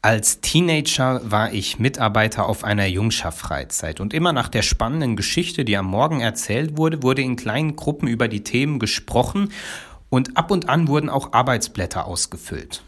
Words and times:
Als 0.00 0.40
Teenager 0.40 1.20
war 1.28 1.52
ich 1.52 1.80
Mitarbeiter 1.80 2.46
auf 2.46 2.62
einer 2.62 2.86
Jungscher-Freizeit 2.86 3.98
und 3.98 4.14
immer 4.14 4.32
nach 4.32 4.48
der 4.48 4.62
spannenden 4.62 5.16
Geschichte, 5.16 5.64
die 5.64 5.76
am 5.76 5.86
Morgen 5.86 6.20
erzählt 6.20 6.76
wurde, 6.76 7.02
wurde 7.02 7.22
in 7.22 7.34
kleinen 7.34 7.74
Gruppen 7.74 8.06
über 8.06 8.28
die 8.28 8.44
Themen 8.44 8.78
gesprochen 8.78 9.50
und 10.08 10.36
ab 10.36 10.52
und 10.52 10.68
an 10.68 10.86
wurden 10.86 11.10
auch 11.10 11.32
Arbeitsblätter 11.32 12.06
ausgefüllt. 12.06 12.84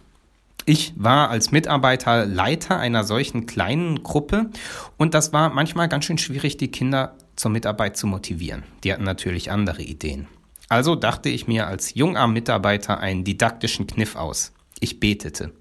Ich 0.67 0.93
war 0.95 1.31
als 1.31 1.51
Mitarbeiter 1.51 2.27
Leiter 2.27 2.79
einer 2.79 3.03
solchen 3.03 3.47
kleinen 3.47 4.05
Gruppe 4.05 4.51
und 4.97 5.13
das 5.13 5.33
war 5.33 5.49
manchmal 5.51 5.89
ganz 5.89 6.05
schön 6.05 6.19
schwierig, 6.19 6.59
die 6.59 6.71
Kinder 6.71 7.17
zur 7.35 7.51
Mitarbeit 7.51 7.97
zu 7.97 8.07
motivieren. 8.07 8.63
Die 8.85 8.93
hatten 8.93 9.03
natürlich 9.03 9.51
andere 9.51 9.83
Ideen. 9.83 10.29
Also 10.69 10.95
dachte 10.95 11.29
ich 11.29 11.49
mir 11.49 11.67
als 11.67 11.95
junger 11.95 12.29
Mitarbeiter 12.29 13.01
einen 13.01 13.25
didaktischen 13.25 13.89
Kniff 13.89 14.15
aus. 14.15 14.53
Ich 14.79 15.01
betete. 15.01 15.53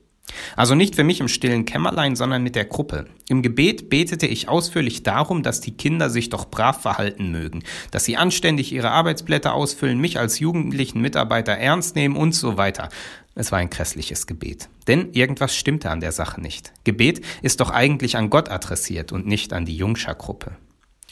Also 0.56 0.76
nicht 0.76 0.96
für 0.96 1.04
mich 1.04 1.20
im 1.20 1.28
stillen 1.28 1.66
Kämmerlein, 1.66 2.16
sondern 2.16 2.44
mit 2.44 2.56
der 2.56 2.66
Gruppe. 2.66 3.06
Im 3.28 3.42
Gebet 3.42 3.90
betete 3.90 4.28
ich 4.28 4.50
ausführlich 4.50 5.04
darum, 5.04 5.44
dass 5.44 5.62
die 5.62 5.76
Kinder 5.76 6.10
sich 6.10 6.30
doch 6.30 6.50
brav 6.50 6.82
verhalten 6.82 7.32
mögen, 7.32 7.64
dass 7.92 8.06
sie 8.06 8.18
anständig 8.18 8.72
ihre 8.72 8.92
Arbeitsblätter 8.92 9.54
ausfüllen, 9.54 10.00
mich 10.00 10.20
als 10.20 10.40
jugendlichen 10.40 11.02
Mitarbeiter 11.02 11.54
ernst 11.54 11.96
nehmen 11.96 12.16
und 12.16 12.34
so 12.34 12.58
weiter. 12.58 12.90
Es 13.36 13.52
war 13.52 13.60
ein 13.60 13.70
grässliches 13.70 14.28
Gebet. 14.28 14.70
Denn 14.88 15.14
irgendwas 15.14 15.56
stimmte 15.56 15.90
an 15.90 16.02
der 16.02 16.12
Sache 16.12 16.42
nicht. 16.42 16.74
Gebet 16.84 17.22
ist 17.42 17.62
doch 17.62 17.70
eigentlich 17.70 18.18
an 18.18 18.30
Gott 18.30 18.50
adressiert 18.50 19.12
und 19.12 19.28
nicht 19.28 19.54
an 19.54 19.66
die 19.66 19.78
Jungscher-Gruppe. 19.78 20.58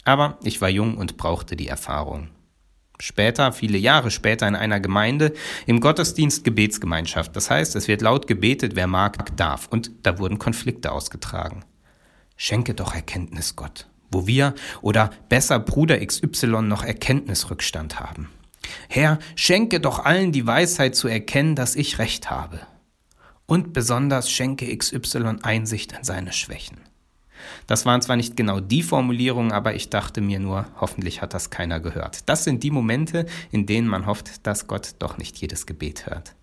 Aber 0.04 0.38
ich 0.42 0.60
war 0.60 0.68
jung 0.68 0.96
und 0.96 1.16
brauchte 1.16 1.56
die 1.56 1.68
Erfahrung. 1.68 2.28
Später, 3.00 3.52
viele 3.52 3.78
Jahre 3.78 4.10
später 4.10 4.48
in 4.48 4.56
einer 4.56 4.80
Gemeinde 4.80 5.32
im 5.66 5.80
Gottesdienst 5.80 6.42
Gebetsgemeinschaft. 6.42 7.34
Das 7.36 7.48
heißt, 7.48 7.76
es 7.76 7.86
wird 7.86 8.02
laut 8.02 8.26
gebetet, 8.26 8.74
wer 8.74 8.88
mag, 8.88 9.36
darf. 9.36 9.68
Und 9.68 9.92
da 10.02 10.18
wurden 10.18 10.38
Konflikte 10.38 10.90
ausgetragen. 10.90 11.64
Schenke 12.36 12.74
doch 12.74 12.94
Erkenntnis, 12.94 13.56
Gott, 13.56 13.88
wo 14.10 14.26
wir 14.26 14.54
oder 14.80 15.10
besser 15.28 15.58
Bruder 15.60 16.04
XY 16.04 16.62
noch 16.62 16.84
Erkenntnisrückstand 16.84 18.00
haben. 18.00 18.30
Herr, 18.88 19.18
schenke 19.36 19.80
doch 19.80 20.04
allen 20.04 20.32
die 20.32 20.46
Weisheit 20.46 20.96
zu 20.96 21.08
erkennen, 21.08 21.54
dass 21.54 21.76
ich 21.76 21.98
Recht 21.98 22.30
habe. 22.30 22.60
Und 23.46 23.72
besonders 23.72 24.30
schenke 24.30 24.76
XY 24.76 25.38
Einsicht 25.42 25.92
in 25.92 26.04
seine 26.04 26.32
Schwächen. 26.32 26.78
Das 27.66 27.86
waren 27.86 28.02
zwar 28.02 28.16
nicht 28.16 28.36
genau 28.36 28.60
die 28.60 28.82
Formulierungen, 28.82 29.52
aber 29.52 29.74
ich 29.74 29.90
dachte 29.90 30.20
mir 30.20 30.40
nur, 30.40 30.66
hoffentlich 30.80 31.22
hat 31.22 31.34
das 31.34 31.50
keiner 31.50 31.80
gehört. 31.80 32.28
Das 32.28 32.44
sind 32.44 32.62
die 32.62 32.70
Momente, 32.70 33.26
in 33.50 33.66
denen 33.66 33.88
man 33.88 34.06
hofft, 34.06 34.46
dass 34.46 34.66
Gott 34.66 34.94
doch 34.98 35.18
nicht 35.18 35.36
jedes 35.38 35.66
Gebet 35.66 36.06
hört. 36.06 36.34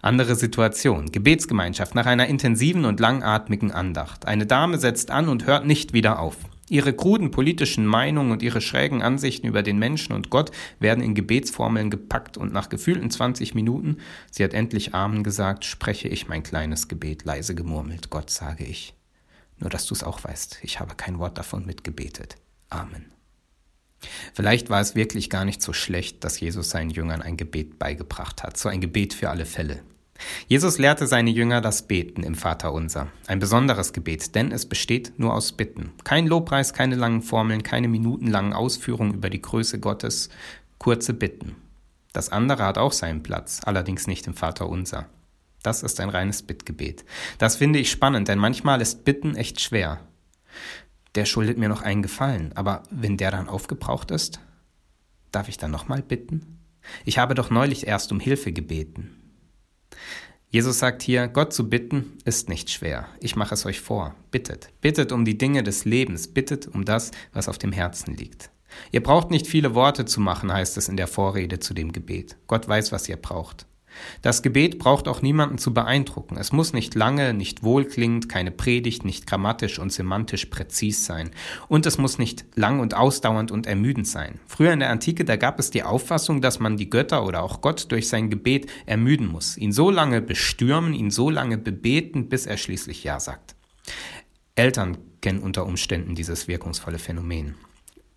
Andere 0.00 0.34
Situation. 0.34 1.12
Gebetsgemeinschaft 1.12 1.94
nach 1.94 2.06
einer 2.06 2.26
intensiven 2.26 2.84
und 2.84 3.00
langatmigen 3.00 3.70
Andacht. 3.70 4.26
Eine 4.26 4.46
Dame 4.46 4.78
setzt 4.78 5.10
an 5.10 5.28
und 5.28 5.46
hört 5.46 5.66
nicht 5.66 5.92
wieder 5.92 6.18
auf. 6.18 6.36
Ihre 6.68 6.94
kruden 6.94 7.30
politischen 7.30 7.84
Meinungen 7.84 8.32
und 8.32 8.42
ihre 8.42 8.60
schrägen 8.60 9.02
Ansichten 9.02 9.46
über 9.46 9.62
den 9.62 9.78
Menschen 9.78 10.14
und 10.14 10.30
Gott 10.30 10.50
werden 10.80 11.04
in 11.04 11.14
Gebetsformeln 11.14 11.90
gepackt 11.90 12.38
und 12.38 12.52
nach 12.52 12.68
gefühlten 12.68 13.10
20 13.10 13.54
Minuten, 13.54 13.98
sie 14.30 14.42
hat 14.42 14.54
endlich 14.54 14.94
Amen 14.94 15.22
gesagt, 15.22 15.64
spreche 15.64 16.08
ich 16.08 16.28
mein 16.28 16.42
kleines 16.42 16.88
Gebet 16.88 17.24
leise 17.24 17.54
gemurmelt. 17.54 18.08
Gott 18.10 18.30
sage 18.30 18.64
ich. 18.64 18.94
Nur 19.62 19.70
dass 19.70 19.86
du 19.86 19.94
es 19.94 20.02
auch 20.02 20.24
weißt, 20.24 20.58
ich 20.62 20.80
habe 20.80 20.96
kein 20.96 21.20
Wort 21.20 21.38
davon 21.38 21.64
mitgebetet. 21.64 22.34
Amen. 22.68 23.12
Vielleicht 24.34 24.70
war 24.70 24.80
es 24.80 24.96
wirklich 24.96 25.30
gar 25.30 25.44
nicht 25.44 25.62
so 25.62 25.72
schlecht, 25.72 26.24
dass 26.24 26.40
Jesus 26.40 26.70
seinen 26.70 26.90
Jüngern 26.90 27.22
ein 27.22 27.36
Gebet 27.36 27.78
beigebracht 27.78 28.42
hat, 28.42 28.56
so 28.56 28.68
ein 28.68 28.80
Gebet 28.80 29.14
für 29.14 29.30
alle 29.30 29.46
Fälle. 29.46 29.84
Jesus 30.48 30.78
lehrte 30.78 31.06
seine 31.06 31.30
Jünger 31.30 31.60
das 31.60 31.86
Beten 31.86 32.24
im 32.24 32.34
Vaterunser, 32.34 33.06
ein 33.28 33.38
besonderes 33.38 33.92
Gebet, 33.92 34.34
denn 34.34 34.50
es 34.50 34.66
besteht 34.66 35.12
nur 35.20 35.32
aus 35.32 35.52
Bitten. 35.52 35.92
Kein 36.02 36.26
Lobpreis, 36.26 36.72
keine 36.72 36.96
langen 36.96 37.22
Formeln, 37.22 37.62
keine 37.62 37.86
minutenlangen 37.86 38.54
Ausführungen 38.54 39.14
über 39.14 39.30
die 39.30 39.42
Größe 39.42 39.78
Gottes, 39.78 40.28
kurze 40.78 41.14
Bitten. 41.14 41.54
Das 42.12 42.30
andere 42.30 42.64
hat 42.64 42.78
auch 42.78 42.92
seinen 42.92 43.22
Platz, 43.22 43.60
allerdings 43.64 44.08
nicht 44.08 44.26
im 44.26 44.34
Vaterunser. 44.34 45.06
Das 45.62 45.82
ist 45.82 46.00
ein 46.00 46.08
reines 46.08 46.42
Bittgebet. 46.42 47.04
Das 47.38 47.56
finde 47.56 47.78
ich 47.78 47.90
spannend, 47.90 48.28
denn 48.28 48.38
manchmal 48.38 48.80
ist 48.80 49.04
Bitten 49.04 49.36
echt 49.36 49.60
schwer. 49.60 50.00
Der 51.14 51.24
schuldet 51.24 51.58
mir 51.58 51.68
noch 51.68 51.82
einen 51.82 52.02
Gefallen, 52.02 52.52
aber 52.54 52.82
wenn 52.90 53.16
der 53.16 53.30
dann 53.30 53.48
aufgebraucht 53.48 54.10
ist, 54.10 54.40
darf 55.30 55.48
ich 55.48 55.58
dann 55.58 55.70
nochmal 55.70 56.02
bitten? 56.02 56.58
Ich 57.04 57.18
habe 57.18 57.34
doch 57.34 57.50
neulich 57.50 57.86
erst 57.86 58.12
um 58.12 58.20
Hilfe 58.20 58.52
gebeten. 58.52 59.18
Jesus 60.48 60.78
sagt 60.78 61.02
hier, 61.02 61.28
Gott 61.28 61.54
zu 61.54 61.70
bitten 61.70 62.18
ist 62.24 62.48
nicht 62.48 62.70
schwer. 62.70 63.08
Ich 63.20 63.36
mache 63.36 63.54
es 63.54 63.64
euch 63.64 63.80
vor. 63.80 64.14
Bittet. 64.30 64.68
Bittet 64.82 65.10
um 65.10 65.24
die 65.24 65.38
Dinge 65.38 65.62
des 65.62 65.86
Lebens. 65.86 66.28
Bittet 66.28 66.66
um 66.66 66.84
das, 66.84 67.10
was 67.32 67.48
auf 67.48 67.56
dem 67.56 67.72
Herzen 67.72 68.14
liegt. 68.14 68.50
Ihr 68.90 69.02
braucht 69.02 69.30
nicht 69.30 69.46
viele 69.46 69.74
Worte 69.74 70.04
zu 70.04 70.20
machen, 70.20 70.52
heißt 70.52 70.76
es 70.76 70.88
in 70.88 70.98
der 70.98 71.06
Vorrede 71.06 71.58
zu 71.58 71.72
dem 71.72 71.92
Gebet. 71.92 72.36
Gott 72.48 72.68
weiß, 72.68 72.92
was 72.92 73.08
ihr 73.08 73.16
braucht. 73.16 73.66
Das 74.22 74.42
Gebet 74.42 74.78
braucht 74.78 75.08
auch 75.08 75.22
niemanden 75.22 75.58
zu 75.58 75.74
beeindrucken. 75.74 76.36
Es 76.36 76.52
muss 76.52 76.72
nicht 76.72 76.94
lange, 76.94 77.34
nicht 77.34 77.62
wohlklingend, 77.62 78.28
keine 78.28 78.50
Predigt, 78.50 79.04
nicht 79.04 79.26
grammatisch 79.26 79.78
und 79.78 79.92
semantisch 79.92 80.46
präzis 80.46 81.04
sein. 81.04 81.30
Und 81.68 81.86
es 81.86 81.98
muss 81.98 82.18
nicht 82.18 82.44
lang 82.54 82.80
und 82.80 82.94
ausdauernd 82.94 83.50
und 83.50 83.66
ermüdend 83.66 84.06
sein. 84.06 84.40
Früher 84.46 84.72
in 84.72 84.80
der 84.80 84.90
Antike, 84.90 85.24
da 85.24 85.36
gab 85.36 85.58
es 85.58 85.70
die 85.70 85.82
Auffassung, 85.82 86.40
dass 86.40 86.60
man 86.60 86.76
die 86.76 86.90
Götter 86.90 87.24
oder 87.26 87.42
auch 87.42 87.60
Gott 87.60 87.90
durch 87.90 88.08
sein 88.08 88.30
Gebet 88.30 88.70
ermüden 88.86 89.26
muss. 89.26 89.56
Ihn 89.56 89.72
so 89.72 89.90
lange 89.90 90.20
bestürmen, 90.20 90.94
ihn 90.94 91.10
so 91.10 91.30
lange 91.30 91.58
bebeten, 91.58 92.28
bis 92.28 92.46
er 92.46 92.56
schließlich 92.56 93.04
Ja 93.04 93.20
sagt. 93.20 93.54
Eltern 94.54 94.98
kennen 95.20 95.40
unter 95.40 95.64
Umständen 95.64 96.14
dieses 96.14 96.48
wirkungsvolle 96.48 96.98
Phänomen. 96.98 97.54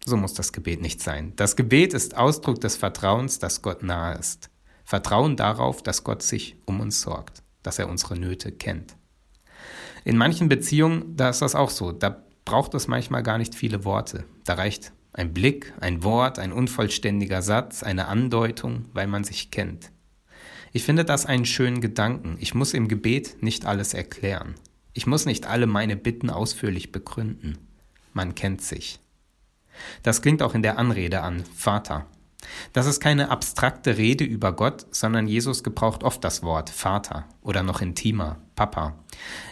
So 0.06 0.18
muss 0.18 0.34
das 0.34 0.52
Gebet 0.52 0.82
nicht 0.82 1.02
sein. 1.02 1.34
Das 1.36 1.56
Gebet 1.56 1.94
ist 1.94 2.16
Ausdruck 2.16 2.62
des 2.62 2.76
Vertrauens, 2.76 3.40
dass 3.40 3.62
Gott 3.62 3.82
nahe 3.82 4.18
ist. 4.18 4.50
Vertrauen 4.86 5.36
darauf, 5.36 5.82
dass 5.84 6.04
Gott 6.04 6.22
sich 6.22 6.56
um 6.66 6.80
uns 6.80 7.02
sorgt, 7.02 7.44
dass 7.64 7.80
er 7.80 7.90
unsere 7.90 8.18
Nöte 8.18 8.52
kennt. 8.52 8.96
In 10.04 10.16
manchen 10.16 10.48
Beziehungen, 10.48 11.18
da 11.18 11.30
ist 11.30 11.42
das 11.42 11.56
auch 11.56 11.72
so, 11.72 11.92
da 11.92 12.24
braucht 12.46 12.76
es 12.76 12.88
manchmal 12.88 13.24
gar 13.24 13.40
nicht 13.40 13.56
viele 13.56 13.84
Worte. 13.84 14.24
Da 14.46 14.54
reicht 14.54 14.94
ein 15.14 15.34
Blick, 15.34 15.74
ein 15.82 16.04
Wort, 16.04 16.38
ein 16.38 16.54
unvollständiger 16.54 17.42
Satz, 17.42 17.82
eine 17.82 18.08
Andeutung, 18.08 18.86
weil 18.94 19.08
man 19.08 19.24
sich 19.24 19.50
kennt. 19.50 19.92
Ich 20.72 20.84
finde 20.84 21.06
das 21.06 21.26
einen 21.26 21.46
schönen 21.46 21.82
Gedanken. 21.82 22.38
Ich 22.40 22.54
muss 22.54 22.74
im 22.74 22.88
Gebet 22.88 23.42
nicht 23.42 23.66
alles 23.66 23.94
erklären. 23.94 24.56
Ich 24.94 25.08
muss 25.08 25.26
nicht 25.26 25.48
alle 25.48 25.68
meine 25.68 25.96
Bitten 25.96 26.30
ausführlich 26.30 26.92
begründen. 26.92 27.58
Man 28.14 28.36
kennt 28.36 28.62
sich. 28.62 29.00
Das 30.04 30.22
klingt 30.22 30.42
auch 30.42 30.54
in 30.54 30.62
der 30.62 30.78
Anrede 30.78 31.22
an 31.22 31.44
Vater. 31.56 32.06
Das 32.74 32.86
ist 32.86 33.00
keine 33.00 33.32
abstrakte 33.32 33.98
Rede 33.98 34.24
über 34.24 34.54
Gott, 34.54 34.86
sondern 34.92 35.28
Jesus 35.28 35.64
gebraucht 35.64 36.04
oft 36.04 36.24
das 36.24 36.44
Wort 36.44 36.70
Vater 36.70 37.26
oder 37.42 37.64
noch 37.64 37.82
intimer 37.82 38.38
Papa. 38.56 38.96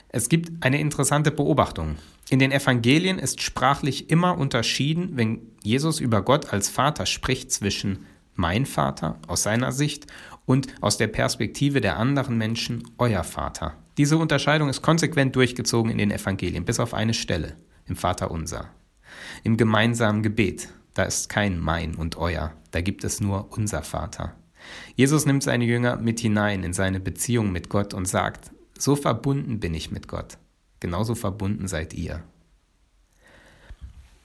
Es 0.09 0.29
gibt 0.29 0.63
eine 0.63 0.79
interessante 0.79 1.31
Beobachtung. 1.31 1.95
In 2.29 2.39
den 2.39 2.51
Evangelien 2.51 3.19
ist 3.19 3.41
sprachlich 3.41 4.09
immer 4.09 4.37
unterschieden, 4.37 5.11
wenn 5.15 5.41
Jesus 5.63 5.99
über 5.99 6.21
Gott 6.21 6.53
als 6.53 6.69
Vater 6.69 7.05
spricht 7.05 7.51
zwischen 7.51 8.05
mein 8.35 8.65
Vater 8.65 9.19
aus 9.27 9.43
seiner 9.43 9.71
Sicht 9.71 10.07
und 10.45 10.67
aus 10.81 10.97
der 10.97 11.07
Perspektive 11.07 11.81
der 11.81 11.97
anderen 11.97 12.37
Menschen 12.37 12.83
euer 12.97 13.23
Vater. 13.23 13.73
Diese 13.97 14.17
Unterscheidung 14.17 14.69
ist 14.69 14.81
konsequent 14.81 15.35
durchgezogen 15.35 15.91
in 15.91 15.97
den 15.97 16.11
Evangelien, 16.11 16.65
bis 16.65 16.79
auf 16.79 16.93
eine 16.93 17.13
Stelle, 17.13 17.55
im 17.85 17.95
Vater 17.95 18.31
unser. 18.31 18.69
Im 19.43 19.57
gemeinsamen 19.57 20.23
Gebet, 20.23 20.69
da 20.93 21.03
ist 21.03 21.29
kein 21.29 21.59
mein 21.59 21.95
und 21.95 22.17
euer, 22.17 22.53
da 22.71 22.81
gibt 22.81 23.03
es 23.03 23.21
nur 23.21 23.51
unser 23.51 23.83
Vater. 23.83 24.35
Jesus 24.95 25.25
nimmt 25.25 25.43
seine 25.43 25.65
Jünger 25.65 25.97
mit 25.97 26.19
hinein 26.19 26.63
in 26.63 26.73
seine 26.73 26.99
Beziehung 26.99 27.51
mit 27.51 27.69
Gott 27.69 27.93
und 27.93 28.07
sagt, 28.07 28.51
so 28.77 28.95
verbunden 28.95 29.59
bin 29.59 29.73
ich 29.73 29.91
mit 29.91 30.07
Gott, 30.07 30.37
genauso 30.79 31.15
verbunden 31.15 31.67
seid 31.67 31.93
ihr. 31.93 32.23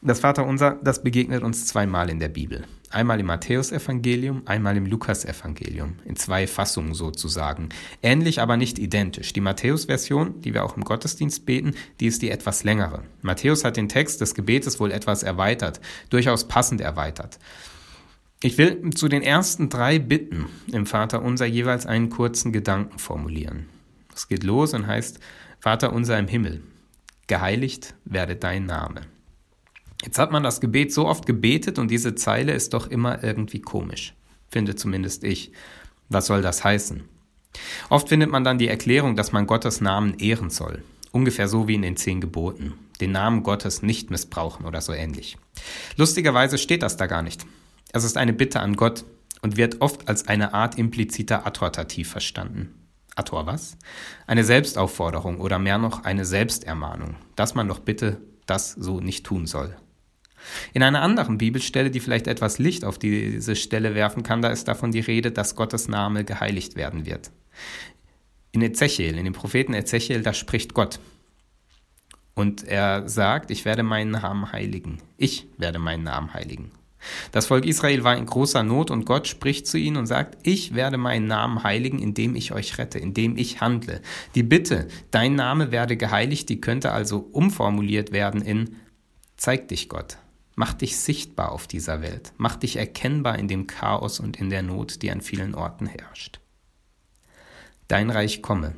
Das 0.00 0.20
Vaterunser, 0.20 0.78
das 0.80 1.02
begegnet 1.02 1.42
uns 1.42 1.66
zweimal 1.66 2.08
in 2.08 2.20
der 2.20 2.28
Bibel. 2.28 2.64
Einmal 2.90 3.18
im 3.18 3.26
Matthäusevangelium, 3.26 4.42
einmal 4.46 4.76
im 4.76 4.86
Lukasevangelium, 4.86 5.96
in 6.04 6.14
zwei 6.14 6.46
Fassungen 6.46 6.94
sozusagen. 6.94 7.70
Ähnlich, 8.00 8.40
aber 8.40 8.56
nicht 8.56 8.78
identisch. 8.78 9.32
Die 9.32 9.40
Matthäus-Version, 9.40 10.40
die 10.40 10.54
wir 10.54 10.64
auch 10.64 10.76
im 10.76 10.84
Gottesdienst 10.84 11.44
beten, 11.44 11.74
die 11.98 12.06
ist 12.06 12.22
die 12.22 12.30
etwas 12.30 12.62
längere. 12.62 13.02
Matthäus 13.22 13.64
hat 13.64 13.76
den 13.76 13.88
Text 13.88 14.20
des 14.20 14.36
Gebetes 14.36 14.78
wohl 14.78 14.92
etwas 14.92 15.24
erweitert, 15.24 15.80
durchaus 16.10 16.46
passend 16.46 16.80
erweitert. 16.80 17.40
Ich 18.40 18.56
will 18.56 18.90
zu 18.94 19.08
den 19.08 19.22
ersten 19.22 19.68
drei 19.68 19.98
Bitten 19.98 20.46
im 20.70 20.86
Vaterunser 20.86 21.46
jeweils 21.46 21.86
einen 21.86 22.08
kurzen 22.08 22.52
Gedanken 22.52 23.00
formulieren. 23.00 23.66
Es 24.14 24.28
geht 24.28 24.44
los 24.44 24.74
und 24.74 24.86
heißt, 24.86 25.18
Vater 25.58 25.92
unser 25.92 26.16
im 26.20 26.28
Himmel, 26.28 26.62
geheiligt 27.26 27.94
werde 28.04 28.36
dein 28.36 28.64
Name. 28.64 29.00
Jetzt 30.04 30.18
hat 30.18 30.30
man 30.30 30.42
das 30.42 30.60
Gebet 30.60 30.92
so 30.92 31.06
oft 31.06 31.26
gebetet 31.26 31.78
und 31.78 31.90
diese 31.90 32.14
Zeile 32.14 32.52
ist 32.52 32.72
doch 32.72 32.86
immer 32.86 33.22
irgendwie 33.24 33.60
komisch, 33.60 34.14
finde 34.48 34.76
zumindest 34.76 35.24
ich. 35.24 35.52
Was 36.08 36.26
soll 36.26 36.40
das 36.40 36.64
heißen? 36.64 37.02
Oft 37.90 38.08
findet 38.08 38.30
man 38.30 38.44
dann 38.44 38.58
die 38.58 38.68
Erklärung, 38.68 39.16
dass 39.16 39.32
man 39.32 39.46
Gottes 39.46 39.80
Namen 39.80 40.14
ehren 40.18 40.50
soll. 40.50 40.82
Ungefähr 41.10 41.48
so 41.48 41.68
wie 41.68 41.74
in 41.74 41.82
den 41.82 41.96
zehn 41.96 42.20
Geboten. 42.20 42.74
Den 43.00 43.12
Namen 43.12 43.42
Gottes 43.42 43.82
nicht 43.82 44.10
missbrauchen 44.10 44.66
oder 44.66 44.80
so 44.80 44.92
ähnlich. 44.92 45.36
Lustigerweise 45.96 46.58
steht 46.58 46.82
das 46.82 46.96
da 46.96 47.06
gar 47.06 47.22
nicht. 47.22 47.46
Es 47.92 48.04
ist 48.04 48.16
eine 48.16 48.32
Bitte 48.32 48.60
an 48.60 48.76
Gott 48.76 49.04
und 49.42 49.56
wird 49.56 49.80
oft 49.80 50.08
als 50.08 50.28
eine 50.28 50.54
Art 50.54 50.78
impliziter 50.78 51.46
Adhortativ 51.46 52.10
verstanden. 52.10 52.74
Adhor 53.14 53.46
was? 53.46 53.76
Eine 54.26 54.44
Selbstaufforderung 54.44 55.40
oder 55.40 55.58
mehr 55.58 55.78
noch 55.78 56.04
eine 56.04 56.24
Selbstermahnung, 56.24 57.16
dass 57.36 57.54
man 57.54 57.68
doch 57.68 57.80
bitte 57.80 58.20
das 58.46 58.72
so 58.72 59.00
nicht 59.00 59.26
tun 59.26 59.46
soll. 59.46 59.76
In 60.72 60.82
einer 60.82 61.02
anderen 61.02 61.38
Bibelstelle, 61.38 61.90
die 61.90 62.00
vielleicht 62.00 62.26
etwas 62.26 62.58
Licht 62.58 62.84
auf 62.84 62.98
diese 62.98 63.56
Stelle 63.56 63.94
werfen 63.94 64.22
kann, 64.22 64.42
da 64.42 64.48
ist 64.48 64.68
davon 64.68 64.92
die 64.92 65.00
Rede, 65.00 65.30
dass 65.30 65.56
Gottes 65.56 65.88
Name 65.88 66.24
geheiligt 66.24 66.76
werden 66.76 67.06
wird. 67.06 67.30
In 68.52 68.62
Ezechiel, 68.62 69.18
in 69.18 69.24
dem 69.24 69.34
Propheten 69.34 69.74
Ezechiel, 69.74 70.22
da 70.22 70.32
spricht 70.32 70.74
Gott. 70.74 71.00
Und 72.34 72.64
er 72.68 73.08
sagt, 73.08 73.50
ich 73.50 73.64
werde 73.64 73.82
meinen 73.82 74.12
Namen 74.12 74.52
heiligen. 74.52 74.98
Ich 75.16 75.48
werde 75.58 75.78
meinen 75.78 76.04
Namen 76.04 76.32
heiligen. 76.34 76.70
Das 77.32 77.46
Volk 77.46 77.64
Israel 77.64 78.04
war 78.04 78.16
in 78.16 78.26
großer 78.26 78.62
Not 78.62 78.90
und 78.90 79.04
Gott 79.04 79.28
spricht 79.28 79.66
zu 79.66 79.78
ihnen 79.78 79.96
und 79.96 80.06
sagt, 80.06 80.38
ich 80.42 80.74
werde 80.74 80.98
meinen 80.98 81.26
Namen 81.26 81.62
heiligen, 81.62 81.98
indem 81.98 82.34
ich 82.34 82.52
euch 82.52 82.78
rette, 82.78 82.98
indem 82.98 83.36
ich 83.36 83.60
handle. 83.60 84.00
Die 84.34 84.42
Bitte, 84.42 84.88
dein 85.10 85.34
Name 85.34 85.70
werde 85.70 85.96
geheiligt, 85.96 86.48
die 86.48 86.60
könnte 86.60 86.92
also 86.92 87.28
umformuliert 87.32 88.12
werden 88.12 88.42
in, 88.42 88.76
zeig 89.36 89.68
dich 89.68 89.88
Gott, 89.88 90.18
mach 90.58 90.74
dich 90.74 90.96
sichtbar 90.96 91.52
auf 91.52 91.68
dieser 91.68 92.02
Welt, 92.02 92.32
mach 92.36 92.56
dich 92.56 92.76
erkennbar 92.76 93.38
in 93.38 93.46
dem 93.46 93.68
Chaos 93.68 94.18
und 94.18 94.40
in 94.40 94.50
der 94.50 94.62
Not, 94.62 95.02
die 95.02 95.10
an 95.12 95.20
vielen 95.20 95.54
Orten 95.54 95.86
herrscht. 95.86 96.40
Dein 97.86 98.10
Reich 98.10 98.42
komme. 98.42 98.74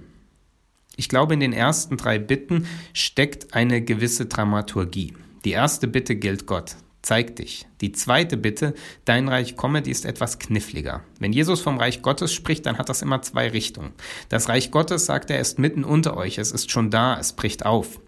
Ich 0.96 1.08
glaube, 1.08 1.32
in 1.32 1.40
den 1.40 1.54
ersten 1.54 1.96
drei 1.96 2.18
Bitten 2.18 2.66
steckt 2.92 3.54
eine 3.54 3.80
gewisse 3.80 4.26
Dramaturgie. 4.26 5.14
Die 5.46 5.52
erste 5.52 5.88
Bitte 5.88 6.16
gilt 6.16 6.46
Gott, 6.46 6.76
zeig 7.00 7.36
dich. 7.36 7.66
Die 7.80 7.92
zweite 7.92 8.36
Bitte, 8.36 8.74
dein 9.06 9.28
Reich 9.28 9.56
komme, 9.56 9.80
die 9.80 9.90
ist 9.90 10.04
etwas 10.04 10.38
kniffliger. 10.38 11.02
Wenn 11.18 11.32
Jesus 11.32 11.62
vom 11.62 11.78
Reich 11.78 12.02
Gottes 12.02 12.34
spricht, 12.34 12.66
dann 12.66 12.76
hat 12.76 12.90
das 12.90 13.00
immer 13.00 13.22
zwei 13.22 13.48
Richtungen. 13.48 13.94
Das 14.28 14.50
Reich 14.50 14.70
Gottes, 14.70 15.06
sagt 15.06 15.30
er, 15.30 15.40
ist 15.40 15.58
mitten 15.58 15.84
unter 15.84 16.14
euch, 16.18 16.36
es 16.36 16.52
ist 16.52 16.70
schon 16.70 16.90
da, 16.90 17.18
es 17.18 17.32
bricht 17.32 17.64
auf. 17.64 18.00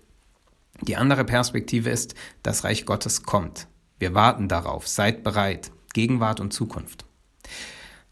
Die 0.83 0.97
andere 0.97 1.25
Perspektive 1.25 1.91
ist, 1.91 2.15
das 2.43 2.65
Reich 2.65 2.87
Gottes 2.87 3.23
kommt. 3.23 3.69
Wir 3.99 4.15
warten 4.15 4.49
darauf, 4.49 4.89
seid 4.89 5.23
bereit, 5.23 5.71
Gegenwart 5.95 6.41
und 6.41 6.53
Zukunft. 6.53 7.05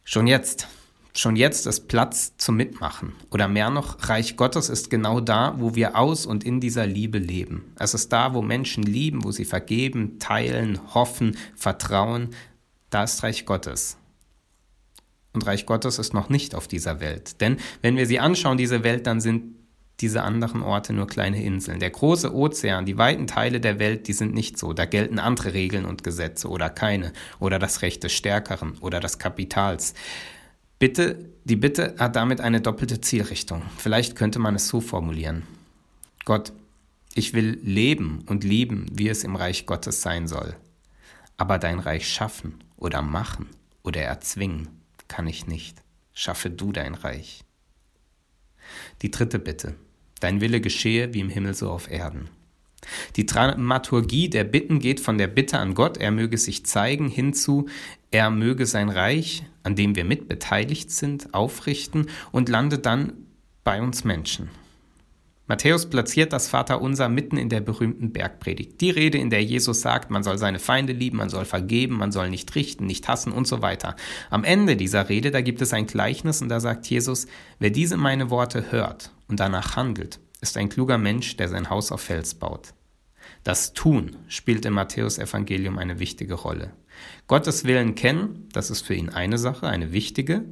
Schon 0.04 0.26
jetzt, 0.26 0.68
Schon 1.12 1.34
jetzt 1.34 1.66
ist 1.66 1.88
Platz 1.88 2.36
zum 2.36 2.56
Mitmachen. 2.56 3.14
Oder 3.30 3.48
mehr 3.48 3.70
noch, 3.70 4.08
Reich 4.08 4.36
Gottes 4.36 4.68
ist 4.68 4.90
genau 4.90 5.20
da, 5.20 5.54
wo 5.58 5.74
wir 5.74 5.96
aus 5.96 6.24
und 6.24 6.44
in 6.44 6.60
dieser 6.60 6.86
Liebe 6.86 7.18
leben. 7.18 7.72
Es 7.78 7.94
ist 7.94 8.12
da, 8.12 8.32
wo 8.32 8.42
Menschen 8.42 8.84
lieben, 8.84 9.24
wo 9.24 9.32
sie 9.32 9.44
vergeben, 9.44 10.20
teilen, 10.20 10.78
hoffen, 10.94 11.36
vertrauen. 11.56 12.30
Da 12.90 13.02
ist 13.02 13.22
Reich 13.24 13.44
Gottes. 13.44 13.96
Und 15.32 15.46
Reich 15.46 15.66
Gottes 15.66 15.98
ist 15.98 16.14
noch 16.14 16.28
nicht 16.28 16.54
auf 16.54 16.68
dieser 16.68 17.00
Welt. 17.00 17.40
Denn 17.40 17.56
wenn 17.82 17.96
wir 17.96 18.06
sie 18.06 18.20
anschauen, 18.20 18.56
diese 18.56 18.84
Welt, 18.84 19.06
dann 19.06 19.20
sind 19.20 19.56
diese 20.00 20.22
anderen 20.22 20.62
Orte 20.62 20.92
nur 20.92 21.06
kleine 21.06 21.42
Inseln. 21.42 21.80
Der 21.80 21.90
große 21.90 22.34
Ozean, 22.34 22.86
die 22.86 22.98
weiten 22.98 23.26
Teile 23.26 23.60
der 23.60 23.78
Welt, 23.78 24.08
die 24.08 24.12
sind 24.12 24.34
nicht 24.34 24.58
so. 24.58 24.72
Da 24.72 24.84
gelten 24.84 25.18
andere 25.18 25.52
Regeln 25.52 25.84
und 25.84 26.04
Gesetze 26.04 26.48
oder 26.48 26.70
keine. 26.70 27.12
Oder 27.38 27.58
das 27.58 27.82
Recht 27.82 28.02
des 28.02 28.12
Stärkeren 28.12 28.78
oder 28.80 29.00
des 29.00 29.18
Kapitals. 29.18 29.94
Bitte, 30.78 31.30
die 31.44 31.56
Bitte 31.56 31.94
hat 31.98 32.16
damit 32.16 32.40
eine 32.40 32.60
doppelte 32.60 33.00
Zielrichtung. 33.00 33.62
Vielleicht 33.76 34.16
könnte 34.16 34.38
man 34.38 34.54
es 34.54 34.68
so 34.68 34.80
formulieren. 34.80 35.42
Gott, 36.24 36.52
ich 37.14 37.34
will 37.34 37.58
leben 37.62 38.24
und 38.26 38.44
lieben, 38.44 38.86
wie 38.92 39.08
es 39.08 39.24
im 39.24 39.36
Reich 39.36 39.66
Gottes 39.66 40.00
sein 40.00 40.26
soll. 40.28 40.56
Aber 41.36 41.58
dein 41.58 41.78
Reich 41.78 42.08
schaffen 42.08 42.62
oder 42.76 43.02
machen 43.02 43.48
oder 43.82 44.00
erzwingen 44.02 44.68
kann 45.08 45.26
ich 45.26 45.46
nicht. 45.46 45.82
Schaffe 46.12 46.50
du 46.50 46.72
dein 46.72 46.94
Reich. 46.94 47.44
Die 49.02 49.10
dritte 49.10 49.38
Bitte. 49.38 49.74
Dein 50.20 50.40
Wille 50.40 50.60
geschehe 50.60 51.12
wie 51.14 51.20
im 51.20 51.28
Himmel 51.28 51.54
so 51.54 51.70
auf 51.70 51.90
Erden. 51.90 52.28
Die 53.16 53.26
Dramaturgie 53.26 54.30
der 54.30 54.44
Bitten 54.44 54.78
geht 54.78 55.00
von 55.00 55.18
der 55.18 55.26
Bitte 55.26 55.58
an 55.58 55.74
Gott, 55.74 55.98
er 55.98 56.10
möge 56.10 56.38
sich 56.38 56.64
zeigen, 56.64 57.08
hinzu, 57.08 57.68
er 58.10 58.30
möge 58.30 58.66
sein 58.66 58.88
Reich, 58.88 59.44
an 59.62 59.76
dem 59.76 59.96
wir 59.96 60.04
mitbeteiligt 60.04 60.90
sind, 60.90 61.34
aufrichten 61.34 62.06
und 62.32 62.48
landet 62.48 62.86
dann 62.86 63.12
bei 63.64 63.82
uns 63.82 64.04
Menschen. 64.04 64.48
Matthäus 65.50 65.90
platziert 65.90 66.32
das 66.32 66.46
Vaterunser 66.46 67.08
mitten 67.08 67.36
in 67.36 67.48
der 67.48 67.60
berühmten 67.60 68.12
Bergpredigt. 68.12 68.80
Die 68.80 68.90
Rede, 68.90 69.18
in 69.18 69.30
der 69.30 69.42
Jesus 69.42 69.80
sagt, 69.80 70.08
man 70.08 70.22
soll 70.22 70.38
seine 70.38 70.60
Feinde 70.60 70.92
lieben, 70.92 71.16
man 71.16 71.28
soll 71.28 71.44
vergeben, 71.44 71.96
man 71.96 72.12
soll 72.12 72.30
nicht 72.30 72.54
richten, 72.54 72.86
nicht 72.86 73.08
hassen 73.08 73.32
und 73.32 73.48
so 73.48 73.60
weiter. 73.60 73.96
Am 74.30 74.44
Ende 74.44 74.76
dieser 74.76 75.08
Rede, 75.08 75.32
da 75.32 75.40
gibt 75.40 75.60
es 75.60 75.72
ein 75.72 75.88
Gleichnis 75.88 76.40
und 76.40 76.50
da 76.50 76.60
sagt 76.60 76.86
Jesus, 76.86 77.26
wer 77.58 77.70
diese 77.70 77.96
meine 77.96 78.30
Worte 78.30 78.70
hört 78.70 79.10
und 79.26 79.40
danach 79.40 79.74
handelt, 79.74 80.20
ist 80.40 80.56
ein 80.56 80.68
kluger 80.68 80.98
Mensch, 80.98 81.36
der 81.36 81.48
sein 81.48 81.68
Haus 81.68 81.90
auf 81.90 82.02
Fels 82.02 82.36
baut. 82.36 82.72
Das 83.42 83.72
Tun 83.72 84.18
spielt 84.28 84.64
im 84.66 84.74
Matthäusevangelium 84.74 85.78
eine 85.78 85.98
wichtige 85.98 86.34
Rolle. 86.34 86.74
Gottes 87.26 87.64
Willen 87.64 87.96
kennen, 87.96 88.48
das 88.52 88.70
ist 88.70 88.82
für 88.82 88.94
ihn 88.94 89.08
eine 89.08 89.36
Sache, 89.36 89.66
eine 89.66 89.90
wichtige. 89.90 90.44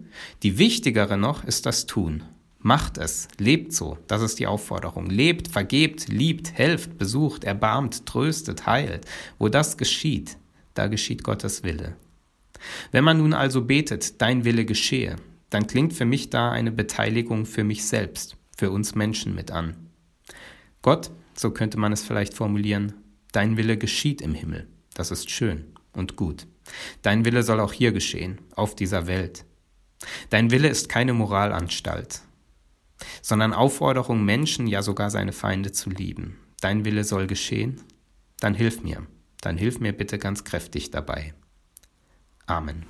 Die 0.43 0.59
wichtigere 0.59 1.17
noch 1.17 1.45
ist 1.45 1.67
das 1.67 1.87
Tun. 1.87 2.25
Macht 2.61 2.99
es, 2.99 3.29
lebt 3.39 3.73
so, 3.73 3.99
das 4.09 4.21
ist 4.21 4.39
die 4.41 4.47
Aufforderung. 4.47 5.07
Lebt, 5.09 5.49
vergebt, 5.49 6.09
liebt, 6.09 6.53
helft, 6.53 6.99
besucht, 6.99 7.45
erbarmt, 7.45 8.05
tröstet, 8.05 8.67
heilt. 8.67 9.07
Wo 9.39 9.49
das 9.49 9.77
geschieht, 9.77 10.37
da 10.75 10.89
geschieht 10.89 11.23
Gottes 11.23 11.63
Wille. 11.63 11.97
Wenn 12.91 13.05
man 13.05 13.19
nun 13.19 13.33
also 13.33 13.65
betet, 13.65 14.21
dein 14.21 14.45
Wille 14.45 14.65
geschehe, 14.65 15.17
dann 15.51 15.67
klingt 15.67 15.93
für 15.93 16.05
mich 16.05 16.31
da 16.31 16.51
eine 16.51 16.73
Beteiligung 16.73 17.47
für 17.47 17.65
mich 17.65 17.85
selbst 17.85 18.37
für 18.57 18.73
uns 18.73 18.97
Menschen 18.97 19.37
mit 19.37 19.53
an. 19.53 19.77
Gott, 20.83 21.13
so 21.35 21.53
könnte 21.53 21.79
man 21.79 21.93
es 21.93 22.03
vielleicht 22.03 22.35
formulieren, 22.35 22.93
dein 23.31 23.57
Wille 23.57 23.79
geschieht 23.79 24.21
im 24.21 24.35
Himmel. 24.35 24.67
Das 24.95 25.13
ist 25.13 25.31
schön 25.31 25.67
und 25.93 26.17
gut. 26.17 26.49
Dein 27.03 27.25
Wille 27.25 27.45
soll 27.45 27.61
auch 27.61 27.73
hier 27.73 27.93
geschehen, 27.93 28.41
auf 28.57 28.75
dieser 28.75 29.07
Welt. 29.07 29.45
Dein 30.31 30.51
Wille 30.51 30.69
ist 30.69 30.89
keine 30.89 31.15
Moralanstalt, 31.15 32.23
sondern 33.23 33.53
Aufforderung, 33.53 34.25
Menschen, 34.25 34.67
ja 34.67 34.83
sogar 34.83 35.11
seine 35.11 35.33
Feinde 35.33 35.73
zu 35.73 35.91
lieben. 35.91 36.39
Dein 36.61 36.85
Wille 36.85 37.05
soll 37.05 37.27
geschehen, 37.27 37.83
dann 38.41 38.55
hilf 38.55 38.83
mir, 38.83 39.07
dann 39.41 39.57
hilf 39.57 39.81
mir 39.81 39.93
bitte 39.93 40.19
ganz 40.19 40.45
kräftig 40.45 40.91
dabei. 40.91 41.35
Amen. 42.47 42.87